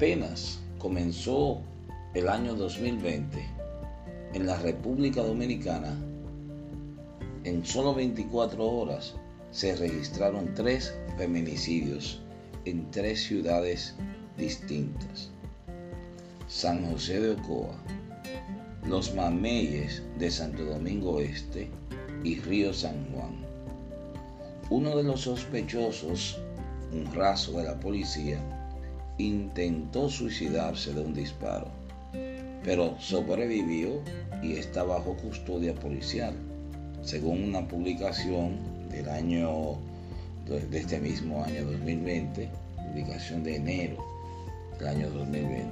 [0.00, 1.60] Apenas comenzó
[2.14, 3.38] el año 2020
[4.32, 5.94] en la República Dominicana,
[7.44, 9.14] en solo 24 horas
[9.50, 12.18] se registraron tres feminicidios
[12.64, 13.94] en tres ciudades
[14.38, 15.28] distintas.
[16.48, 17.76] San José de Ocoa,
[18.86, 21.68] Los Mameyes de Santo Domingo Este
[22.24, 23.36] y Río San Juan.
[24.70, 26.40] Uno de los sospechosos,
[26.90, 28.42] un raso de la policía,
[29.26, 31.68] intentó suicidarse de un disparo,
[32.64, 34.00] pero sobrevivió
[34.42, 36.34] y está bajo custodia policial,
[37.02, 38.58] según una publicación
[38.90, 39.76] del año
[40.46, 42.48] de este mismo año 2020,
[42.88, 44.04] publicación de enero
[44.78, 45.70] del año 2020.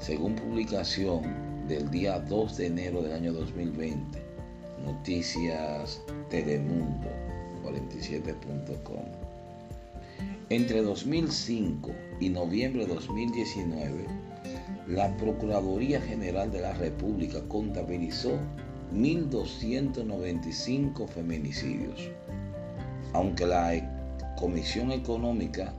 [0.00, 1.22] Según publicación
[1.68, 4.22] del día 2 de enero del año 2020,
[4.84, 7.08] Noticias Telemundo
[7.62, 9.31] 47.com.
[10.52, 14.04] Entre 2005 y noviembre de 2019,
[14.86, 18.38] la Procuraduría General de la República contabilizó
[18.94, 22.10] 1.295 feminicidios,
[23.14, 23.72] aunque la
[24.36, 25.72] Comisión Económica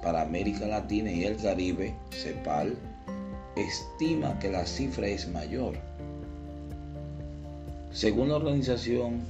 [0.00, 2.76] para América Latina y el Caribe, CEPAL,
[3.56, 5.74] estima que la cifra es mayor.
[7.90, 9.22] Según la organización,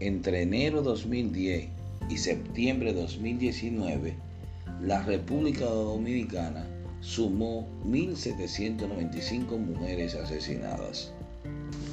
[0.00, 1.77] entre enero 2010
[2.08, 4.16] y septiembre 2019,
[4.82, 6.66] la República Dominicana
[7.00, 11.12] sumó 1.795 mujeres asesinadas.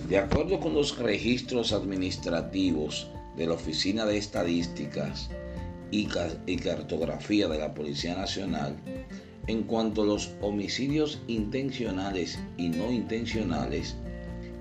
[0.10, 5.30] De acuerdo con los registros administrativos de la Oficina de Estadísticas
[5.92, 8.76] y, Cartografía de la Policía Nacional,
[9.48, 13.96] en cuanto a los homicidios intencionales y no intencionales,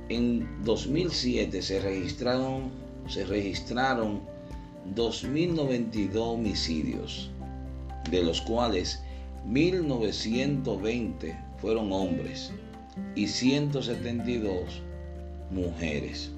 [0.09, 2.71] en 2007 se registraron,
[3.09, 4.34] se registraron
[4.95, 7.31] 2.092 homicidios,
[8.11, 9.03] de los cuales
[9.47, 12.53] 1.920 fueron hombres
[13.15, 14.83] y 172
[15.51, 16.31] mujeres.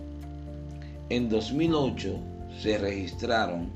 [1.09, 2.19] En 2008
[2.61, 3.71] se registraron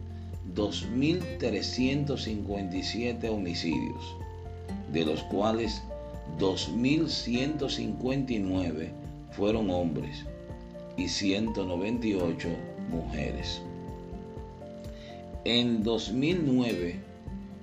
[0.55, 4.17] 2.357 homicidios,
[4.93, 5.83] de los cuales
[6.39, 8.93] 2.159
[9.33, 10.25] fueron hombres
[10.97, 12.49] y 198
[12.91, 13.61] mujeres.
[15.47, 17.01] En 2009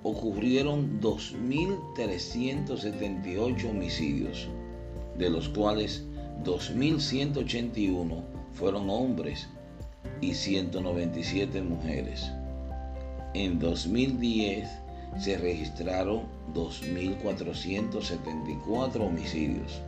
[0.02, 4.48] ocurrieron 2.378 homicidios,
[5.16, 6.04] de los cuales
[6.44, 8.24] 2.181
[8.54, 9.48] fueron hombres
[10.22, 12.32] y 197 mujeres.
[13.36, 14.68] En 2010
[15.20, 16.24] se registraron
[16.56, 19.84] 2.474 homicidios,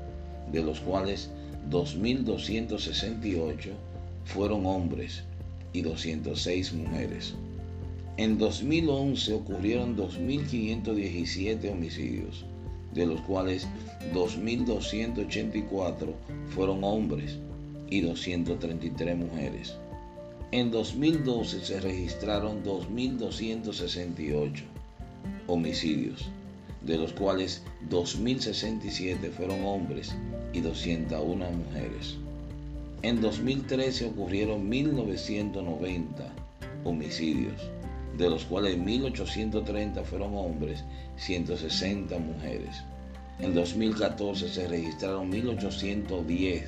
[0.51, 1.31] de los cuales
[1.71, 3.71] 2.268
[4.25, 5.23] fueron hombres
[5.73, 7.33] y 206 mujeres.
[8.19, 12.43] En 2011 ocurrieron 2.517 homicidios,
[12.93, 13.65] de los cuales
[14.13, 16.13] 2.284
[16.49, 17.37] fueron hombres
[17.89, 19.77] y 233 mujeres.
[20.51, 24.63] En 2012 se registraron 2.268
[25.47, 26.25] homicidios,
[26.85, 30.13] de los cuales 2.067 fueron hombres
[30.51, 32.17] y 201 mujeres.
[33.01, 36.03] En 2013 ocurrieron 1.990
[36.83, 37.61] homicidios,
[38.19, 40.83] de los cuales 1.830 fueron hombres,
[41.15, 42.83] 160 mujeres.
[43.39, 46.63] En 2014 se registraron 1.810,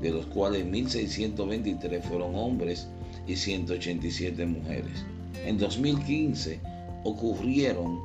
[0.00, 2.88] de los cuales 1.623 fueron hombres
[3.26, 5.04] y 187 mujeres.
[5.44, 6.58] En 2015
[7.04, 8.00] ocurrieron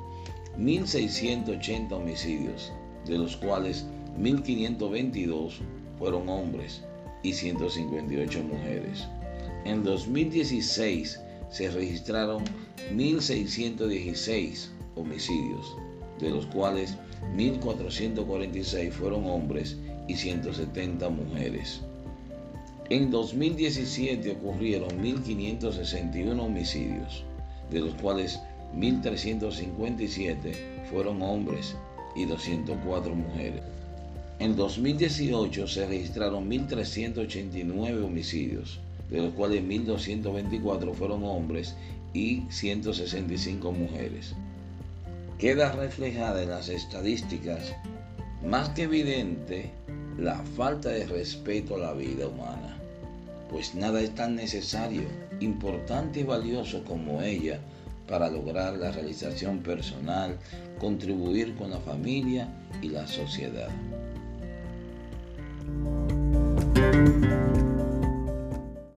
[0.60, 2.74] 1.680 homicidios,
[3.06, 3.86] de los cuales
[4.20, 5.54] 1.522
[5.98, 6.84] fueron hombres
[7.24, 9.08] y 158 mujeres.
[9.64, 12.44] En 2016 se registraron
[12.94, 15.76] 1.616 homicidios,
[16.20, 16.98] de los cuales
[17.36, 21.82] 1.446 fueron hombres y 170 mujeres.
[22.90, 27.24] En 2017 ocurrieron 1.561 homicidios,
[27.72, 28.40] de los cuales
[28.76, 31.76] 1.357 fueron hombres
[32.16, 33.64] y 204 mujeres.
[34.38, 38.80] En 2018 se registraron 1.389 homicidios,
[39.10, 41.76] de los cuales 1.224 fueron hombres
[42.14, 44.34] y 165 mujeres.
[45.38, 47.74] Queda reflejada en las estadísticas
[48.46, 49.72] más que evidente
[50.18, 52.78] la falta de respeto a la vida humana,
[53.50, 55.04] pues nada es tan necesario,
[55.40, 57.60] importante y valioso como ella
[58.08, 60.38] para lograr la realización personal,
[60.80, 62.48] contribuir con la familia
[62.82, 63.70] y la sociedad.